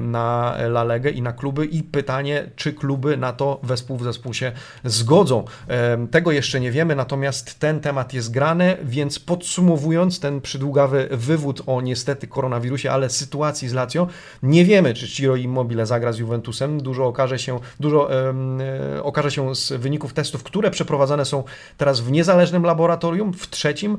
[0.00, 4.34] na La Legę i na kluby i pytanie, czy kluby na to wespół w zespół
[4.34, 4.52] się
[4.84, 5.44] zgodzą.
[6.10, 11.80] Tego jeszcze nie wiemy, natomiast ten temat jest grany, więc podsumowując ten przydługawy wywód o
[11.80, 14.06] niestety koronawirusie, ale sytuacji z Lazio,
[14.42, 16.80] nie wiemy, czy Ciro Immobile zagra z Juventusem.
[16.80, 18.58] Dużo okaże się, dużo um,
[19.02, 21.44] okaże się z wyników testów, które przeprowadzane są
[21.76, 23.98] teraz w niezależnym laboratorium, w trzecim.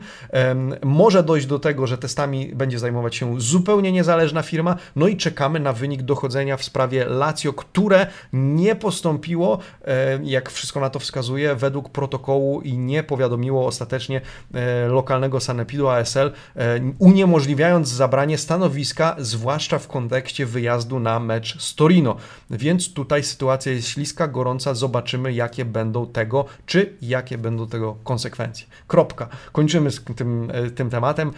[0.84, 5.60] Może dojść do tego, że testami będzie zajmować się zupełnie niezależna firma, no i czekamy
[5.60, 11.56] na wynik dochodzenia w sprawie Lazio, które nie postąpiło, e, jak wszystko na to wskazuje,
[11.56, 14.22] według protokołu i nie powiadomiło ostatecznie
[14.54, 21.76] e, lokalnego sanepidu ASL, e, uniemożliwiając zabranie stanowiska, zwłaszcza w kontekście wyjazdu na mecz z
[21.76, 22.16] Torino.
[22.50, 28.68] Więc tutaj sytuacja jest śliska, gorąca, zobaczymy jakie będą tego, czy jakie będą tego konsekwencje.
[28.88, 29.30] Kropka.
[29.52, 31.32] Kończymy z tym, tym tematem.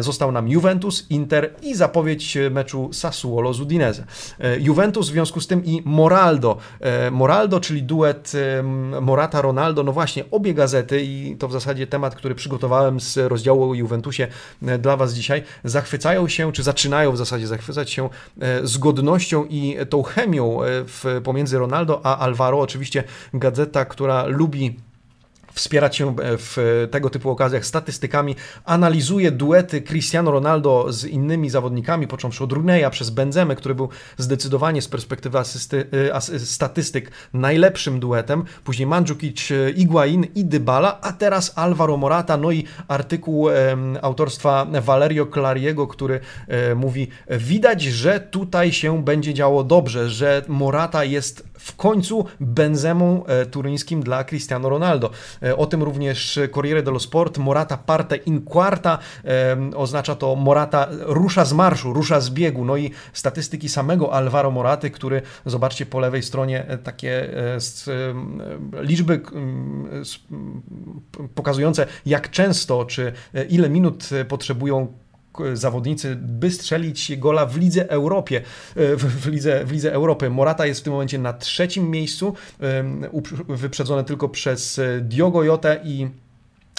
[0.00, 4.04] Został nam Juventus, Inter i zapowiedź meczu Sassuolo z Udinese.
[4.58, 6.56] Juventus w związku z tym i Moraldo.
[7.10, 8.32] Moraldo, czyli duet
[9.00, 13.74] Morata-Ronaldo, no właśnie, obie gazety i to w zasadzie temat, który przygotowałem z rozdziału o
[13.74, 14.28] Juventusie
[14.62, 18.08] e, dla Was dzisiaj, zachwycają się, czy zaczynają w zasadzie zachwycać się
[18.40, 22.60] e, zgodnością i tą chemią e, w, pomiędzy Ronaldo a Alvaro.
[22.60, 23.04] Oczywiście
[23.34, 24.76] gazeta, która lubi
[25.54, 32.44] wspierać się w tego typu okazjach statystykami, analizuje duety Cristiano Ronaldo z innymi zawodnikami, począwszy
[32.44, 33.88] od Runeya przez Benzemę, który był
[34.18, 35.86] zdecydowanie z perspektywy asysty,
[36.34, 42.64] y, statystyk najlepszym duetem, później Mandzukic, Iguain i Dybala, a teraz Alvaro Morata, no i
[42.88, 43.48] artykuł
[44.02, 51.04] autorstwa Valerio Clariego, który e, mówi, widać, że tutaj się będzie działo dobrze, że Morata
[51.04, 55.10] jest w końcu Benzemą e, turyńskim dla Cristiano Ronaldo.
[55.44, 57.38] E, o tym również Corriere dello Sport.
[57.38, 58.98] Morata parte in quarta.
[59.76, 62.64] Oznacza to Morata rusza z marszu, rusza z biegu.
[62.64, 67.28] No i statystyki samego Alvaro Moraty, który, zobaczcie po lewej stronie, e, takie
[68.80, 69.20] liczby
[71.34, 73.12] pokazujące jak często, czy
[73.48, 74.92] ile minut potrzebują
[75.52, 78.36] zawodnicy, by strzelić gola w Lidze Europie,
[78.76, 80.30] e, w, Lidze, w Lidze Europy.
[80.30, 82.34] Morata jest w tym momencie na trzecim miejscu,
[83.48, 86.08] wyprzedzony tylko przez Diogo Jota i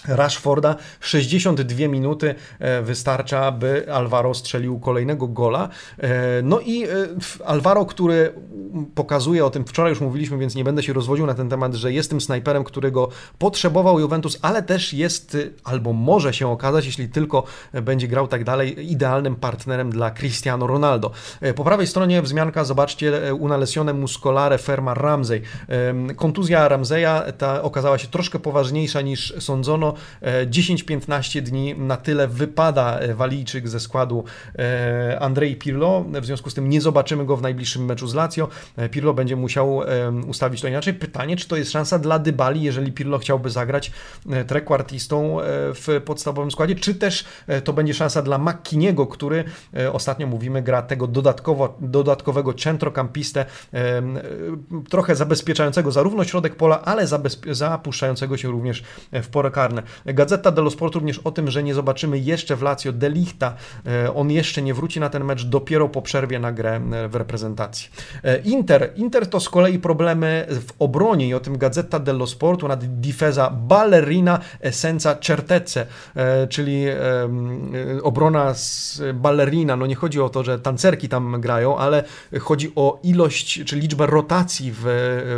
[0.07, 5.69] Rashforda 62 minuty e, wystarcza, by Alvaro strzelił kolejnego gola.
[5.99, 6.87] E, no i e,
[7.45, 8.33] Alvaro, który
[8.95, 11.93] pokazuje o tym, wczoraj już mówiliśmy, więc nie będę się rozwodził na ten temat, że
[11.93, 17.43] jest tym snajperem, którego potrzebował Juventus, ale też jest, albo może się okazać, jeśli tylko
[17.73, 21.11] będzie grał tak dalej, idealnym partnerem dla Cristiano Ronaldo.
[21.55, 25.41] Po prawej stronie wzmianka, zobaczcie, una lesione muscolare ferma Ramsey.
[26.15, 29.93] Kontuzja Ramseya ta okazała się troszkę poważniejsza niż sądzono.
[30.47, 34.23] 10-15 dni na tyle wypada e, Walijczyk ze składu
[34.59, 38.47] e, Andrzej Pirlo, w związku z tym nie zobaczymy go w najbliższym meczu z Lazio.
[38.77, 39.81] E, Pirlo będzie musiał
[40.27, 40.93] ustawić to inaczej.
[40.93, 43.91] Pytanie, czy to jest szansa dla Dybali, jeżeli Pirlo chciałby zagrać
[44.47, 45.37] trekwartistą
[45.73, 47.25] w podstawowym składzie, czy też
[47.63, 49.43] to będzie szansa dla Makkiniego, który
[49.93, 53.45] ostatnio mówimy gra tego dodatkowo, dodatkowego centrocampistę,
[54.89, 57.07] trochę zabezpieczającego zarówno środek pola, ale
[57.51, 59.83] zapuszczającego się również w porę karne.
[60.05, 63.53] Gazeta dello Sport również o tym, że nie zobaczymy jeszcze w Lazio Delichta.
[63.85, 67.15] E, on jeszcze nie wróci na ten mecz dopiero po przerwie na grę e, w
[67.15, 67.89] reprezentacji.
[68.23, 68.91] E, Inter.
[68.95, 73.49] Inter to z kolei problemy w obronie i o tym Gazeta dello Sportu nad difesa
[73.49, 75.85] ballerina essenza certezze,
[76.49, 76.85] czyli
[78.03, 79.75] obrona z ballerina.
[79.75, 82.03] No nie chodzi o to, że tancerki tam grają, ale
[82.39, 84.83] chodzi o ilość czy liczbę rotacji w,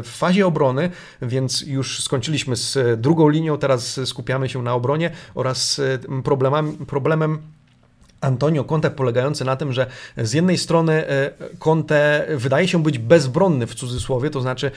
[0.04, 0.90] w fazie obrony,
[1.22, 5.82] więc już skończyliśmy z drugą linią, teraz skupiamy skupiamy się na obronie oraz
[6.24, 7.40] problemem, problemem
[8.22, 13.68] Antonio Conte polegający na tym, że z jednej strony e, Conte wydaje się być bezbronny
[13.68, 14.72] w cudzysłowie, to znaczy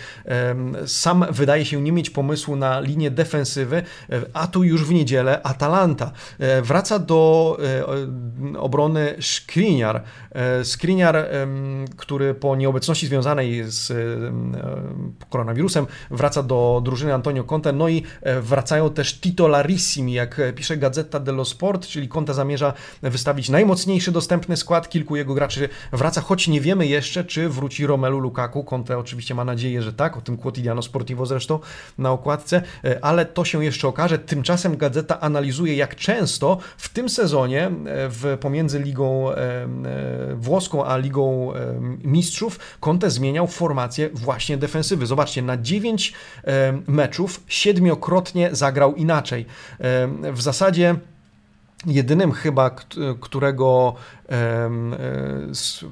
[0.87, 3.77] sam wydaje się nie mieć pomysłu na linię defensywy,
[4.11, 6.13] e, a tu już w niedzielę Atalanta.
[6.39, 7.59] E, wraca do
[8.59, 10.03] obrony Skriniar.
[10.65, 11.27] Skriniar,
[11.97, 13.93] który po nieobecności związanej z
[15.31, 18.03] koronawirusem wraca do drużyny Antonio Conte, no i
[18.41, 22.73] wracają też titolarissimi, jak pisze Gazeta dello Sport, czyli Conte zamierza
[23.03, 24.89] wystawić najmocniejszy dostępny skład.
[24.89, 28.65] Kilku jego graczy wraca, choć nie wiemy jeszcze, czy wróci Romelu Lukaku.
[28.65, 31.59] Conte oczywiście ma nadzieję, że tak, o tym Quotidiano Sportivo zresztą
[31.99, 32.63] na okładce,
[33.03, 34.19] ale to się jeszcze okaże.
[34.19, 39.27] Tymczasem gazeta analizuje, jak często w tym sezonie w, pomiędzy Ligą
[40.35, 41.53] Włoską a Ligą
[42.05, 45.07] Mistrzów Conte zmieniał formację właśnie defensywy.
[45.07, 46.13] Zobaczcie, na 9
[46.87, 49.47] meczów siedmiokrotnie zagrał inaczej.
[50.33, 50.95] W zasadzie
[51.87, 52.71] jedynym chyba,
[53.21, 53.95] którego
[54.31, 54.71] E,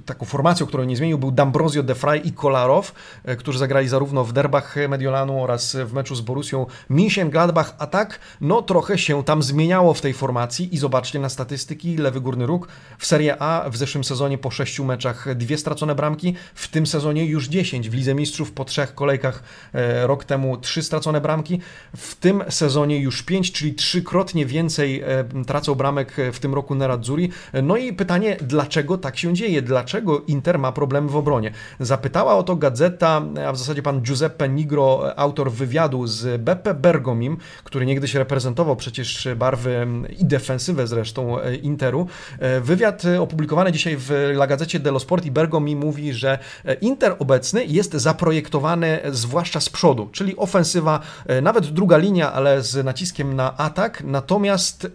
[0.07, 4.25] taką formacją, którą nie zmienił, był D'Ambrosio De Frey i Kolarow, e, którzy zagrali zarówno
[4.25, 9.43] w derbach Mediolanu oraz w meczu z Borusią München-Gladbach, a tak, no trochę się tam
[9.43, 13.77] zmieniało w tej formacji i zobaczcie na statystyki, lewy górny róg w Serie A w
[13.77, 18.15] zeszłym sezonie po sześciu meczach dwie stracone bramki, w tym sezonie już dziesięć, w Lidze
[18.15, 21.61] Mistrzów po trzech kolejkach e, rok temu trzy stracone bramki,
[21.97, 25.03] w tym sezonie już pięć, czyli trzykrotnie więcej
[25.47, 27.31] tracą bramek w tym roku Nerazzurri.
[27.63, 31.53] No i pytanie, pytanie, dlaczego tak się dzieje, dlaczego Inter ma problemy w obronie.
[31.81, 37.37] Zapytała o to gazeta, a w zasadzie pan Giuseppe Nigro, autor wywiadu z Beppe Bergomim,
[37.65, 39.87] który niegdyś reprezentował przecież barwy
[40.19, 42.07] i defensywę zresztą e, Interu.
[42.39, 47.17] E, wywiad opublikowany dzisiaj w La Gazzecie dello Sport i Bergomi mówi, że e, Inter
[47.19, 51.01] obecny jest zaprojektowany zwłaszcza z przodu, czyli ofensywa,
[51.43, 54.89] nawet druga linia, ale z naciskiem na atak, natomiast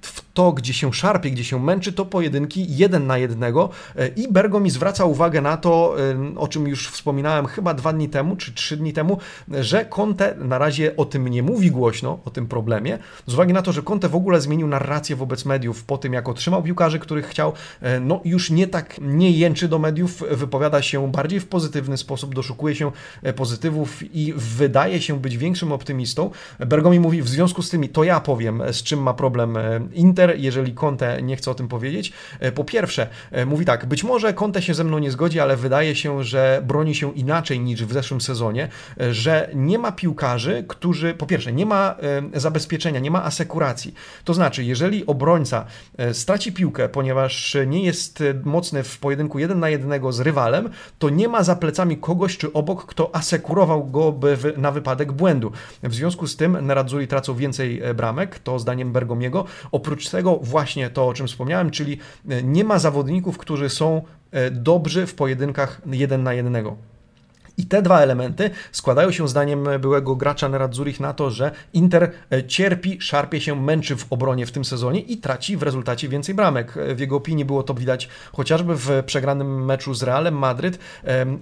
[0.00, 4.32] w to, gdzie się szarpie, gdzie się męczy, to pojedynki jeden na jednego e, i
[4.32, 5.96] Bergo mi zwraca uwagę na to,
[6.34, 9.18] e, o czym już wspominałem chyba dwa dni temu, czy trzy dni temu,
[9.48, 13.62] że Conte na razie o tym nie mówi głośno, o tym problemie, z uwagi na
[13.62, 17.26] to, że Conte w ogóle zmienił narrację wobec mediów po tym, jak otrzymał piłkarzy, których
[17.26, 21.96] chciał, e, no już nie tak, nie jęczy do mediów, wypowiada się bardziej w pozytywny
[21.96, 22.92] sposób, doszukuje się
[23.36, 26.30] pozytywów i wydaje się być większym optymistą.
[26.58, 29.58] Bergomi mówi, w związku z tym to ja powiem, z czym ma problem
[29.92, 32.12] Inter, jeżeli Conte nie chce o tym powiedzieć.
[32.40, 35.56] E, po pierwsze, e, mówi tak, być może Conte się ze mną nie zgodzi, ale
[35.56, 38.68] wydaje się, że broni się inaczej niż w zeszłym sezonie,
[39.00, 41.96] e, że nie ma piłkarzy, którzy, po pierwsze, nie ma
[42.34, 43.94] zabezpieczenia, nie ma asekuracji.
[44.24, 45.64] To znaczy, jeżeli obrońca
[46.12, 51.28] straci piłkę, ponieważ nie jest mocny w pojedynku jeden na jednego z rywalem, to nie
[51.28, 54.14] ma za plecami kogoś czy obok, kto asekurował go
[54.56, 55.52] na wypadek błędu.
[55.82, 59.44] W związku z tym Nerazzurri tracą więcej bramek, to zdaniem Bergomiego.
[59.72, 61.98] Oprócz tego właśnie to, o czym wspomniałem, czyli
[62.28, 66.76] e, nie ma zawodników, którzy są e, dobrzy w pojedynkach jeden na jednego.
[67.58, 72.44] I te dwa elementy składają się zdaniem byłego gracza Nerazzurich na to, że Inter e,
[72.44, 76.76] cierpi, szarpie się, męczy w obronie w tym sezonie i traci w rezultacie więcej bramek.
[76.76, 80.78] E, w jego opinii było to widać chociażby w przegranym meczu z Realem Madryt.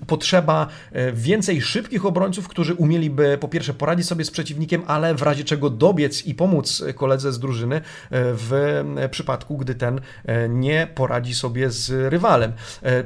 [0.06, 5.22] Potrzeba e, więcej szybkich obrońców, którzy umieliby po pierwsze poradzić sobie z przeciwnikiem, ale w
[5.22, 10.00] razie czego dobiec i pomóc koledze z drużyny w przypadku, gdy ten
[10.48, 12.52] nie poradzi sobie z rywalem.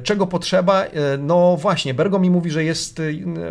[0.03, 0.83] Czego potrzeba?
[1.19, 3.00] No właśnie, Bergo mi mówi, że jest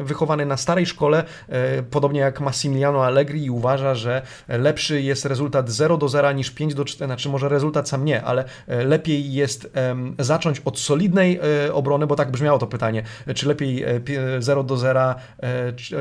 [0.00, 5.70] wychowany na starej szkole, e, podobnie jak Massimiliano Allegri i uważa, że lepszy jest rezultat
[5.70, 9.32] 0 do 0 niż 5 do 4, znaczy może rezultat sam nie, ale e, lepiej
[9.32, 9.70] jest
[10.18, 11.40] zacząć od solidnej
[11.72, 13.02] obrony, bo tak brzmiało to pytanie,
[13.34, 13.84] czy lepiej
[14.38, 15.14] 0 do 0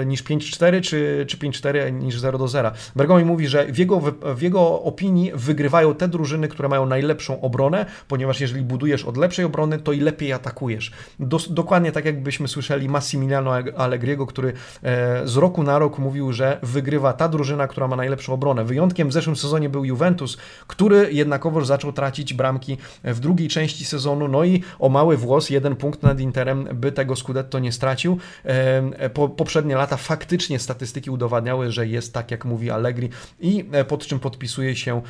[0.06, 2.72] niż 5-4, czy, czy 5-4 niż 0 do 0.
[2.95, 4.00] Bergomi mówi, że w jego,
[4.36, 9.45] w jego opinii wygrywają te drużyny, które mają najlepszą obronę, ponieważ jeżeli budujesz od lepszej
[9.45, 10.91] obrony, to i lepiej atakujesz.
[11.20, 16.34] Dos, dokładnie tak jakbyśmy słyszeli Massimiliano Massimiliano Allegriego, który e, z roku na rok mówił,
[16.34, 18.66] że wygrywa ta drużyna, która ma najlepszą obronę.
[18.66, 20.38] Wyjątkiem w zeszłym sezonie był Juventus,
[20.68, 25.76] który jednakowoż zaczął tracić bramki w drugiej części sezonu, no i o mały włos, jeden
[25.76, 28.18] punkt nad Interem, by tego Scudetto nie stracił.
[28.46, 33.10] E, poprzednie lata faktycznie statystyki udowadniały, że jest tak, jak mówi Allegri
[33.40, 35.02] i e, pod czym podpisuje się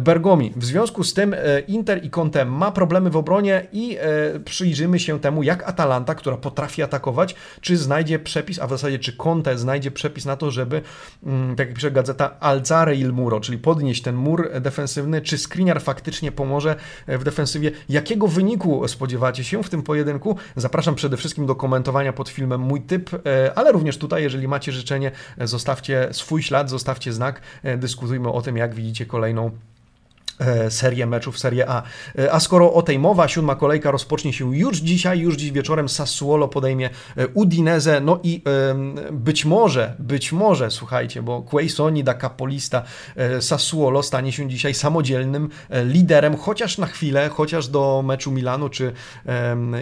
[0.00, 0.52] Bergomi.
[0.56, 1.36] W związku z tym
[1.68, 3.98] Inter i Conte ma problemy w obronie i
[4.44, 7.21] przyjrzymy się temu, jak Atalanta, która potrafi atakować,
[7.60, 10.82] czy znajdzie przepis, a w zasadzie czy Conte znajdzie przepis na to, żeby,
[11.26, 15.82] mm, tak jak pisze gazeta, alzare il muro, czyli podnieść ten mur defensywny, czy Skriniar
[15.82, 17.70] faktycznie pomoże e, w defensywie.
[17.88, 20.36] Jakiego wyniku spodziewacie się w tym pojedynku?
[20.56, 24.72] Zapraszam przede wszystkim do komentowania pod filmem mój typ, e, ale również tutaj, jeżeli macie
[24.72, 27.40] życzenie, e, zostawcie swój ślad, zostawcie znak,
[27.76, 29.71] dyskutujmy o tym, jak widzicie kolejną E,
[30.68, 31.82] serię meczów Serie A.
[32.18, 35.88] E, a skoro o tej mowa, siódma kolejka rozpocznie się już dzisiaj, już dziś wieczorem
[35.88, 38.42] Sassuolo podejmie e, Udinese, no i
[39.12, 42.82] być może, być może, słuchajcie, bo Quaisoni da Capolista
[43.40, 45.48] Sassuolo stanie się dzisiaj samodzielnym
[45.84, 48.92] liderem, chociaż na chwilę, chociaż do meczu Milanu czy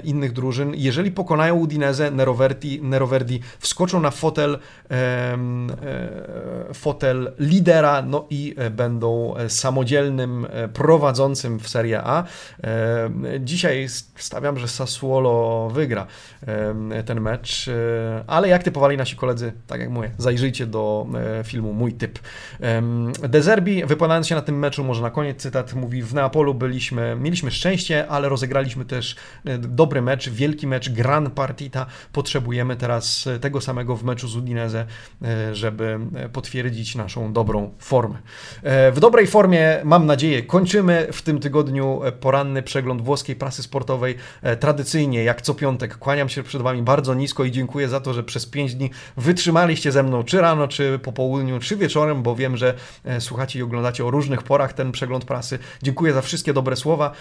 [0.05, 0.73] innych drużyn.
[0.77, 4.59] Jeżeli pokonają Udinese, Neroverdi, Neroverdi wskoczą na fotel,
[6.75, 12.25] fotel lidera, no i będą samodzielnym zespołem prowadzącym w Serie A.
[13.41, 13.87] Dzisiaj
[14.17, 16.07] stawiam, że Sassuolo wygra
[17.07, 17.71] ten mecz,
[18.27, 21.07] ale jak typowali nasi koledzy, tak jak mówię, zajrzyjcie do
[21.45, 22.19] filmu Mój Typ.
[23.29, 27.17] De Zerbi, wypowiadając się na tym meczu, może na koniec cytat, mówi w Neapolu byliśmy,
[27.21, 29.17] mieliśmy szczęście, ale rozegraliśmy też
[29.59, 31.87] dobry mecz, wielki mecz, gran partita.
[32.13, 34.87] Potrzebujemy teraz tego samego w meczu z Udinese,
[35.53, 35.99] żeby
[36.33, 38.19] potwierdzić naszą dobrą formę.
[38.93, 44.15] W dobrej formie, mam nadzieję, kończymy w tym tygodniu poranny przegląd włoskiej prasy sportowej.
[44.61, 48.23] Tradycyjnie, jak co piątek, kłaniam się przed Wami bardzo nisko i dziękuję za to, że
[48.23, 52.57] przez 5 dni wytrzymaliście ze mną, czy rano, czy po południu, czy wieczorem, bo wiem,
[52.57, 52.75] że
[53.19, 55.59] słuchacie i oglądacie o różnych porach ten przegląd prasy.
[55.83, 57.13] Dziękuję za wszystkie dobre słowa.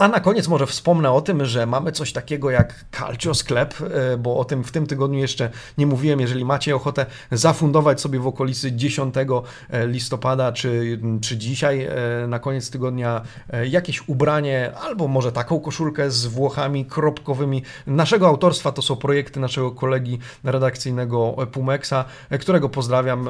[0.00, 4.16] A na koniec może wspomnę o tym, że mamy coś takiego jak Calcio Sklep, e,
[4.16, 6.20] bo o tym w tym tygodniu jeszcze nie mówiłem.
[6.20, 12.38] Jeżeli macie ochotę zafundować sobie w okolicy 10 e, listopada, czy, czy dzisiaj e, na
[12.38, 13.22] koniec tygodnia
[13.70, 19.70] jakieś ubranie, albo może taką koszulkę z Włochami kropkowymi naszego autorstwa, to są projekty naszego
[19.70, 22.04] kolegi redakcyjnego Pumexa,
[22.40, 23.28] którego pozdrawiam.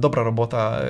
[0.00, 0.80] Dobra robota,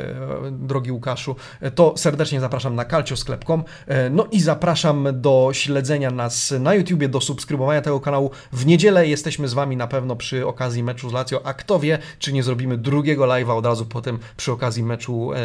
[0.51, 1.37] drogi Łukaszu.
[1.75, 3.65] To serdecznie zapraszam na calciosklep.com.
[4.11, 8.31] No i zapraszam Zapraszam do śledzenia nas na YouTubie, do subskrybowania tego kanału.
[8.53, 11.99] W niedzielę jesteśmy z Wami na pewno przy okazji meczu z Lazio, a kto wie,
[12.19, 15.37] czy nie zrobimy drugiego live'a od razu potem przy okazji meczu e,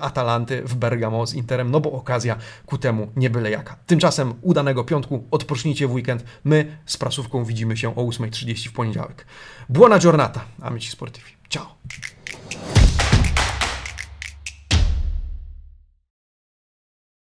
[0.00, 3.76] Atalanty w Bergamo z Interem, no bo okazja ku temu nie byle jaka.
[3.86, 6.24] Tymczasem udanego piątku, odpocznijcie w weekend.
[6.44, 9.26] My z prasówką widzimy się o 8.30 w poniedziałek.
[9.68, 11.30] Buona giornata, amici sportivi.
[11.48, 11.66] Ciao!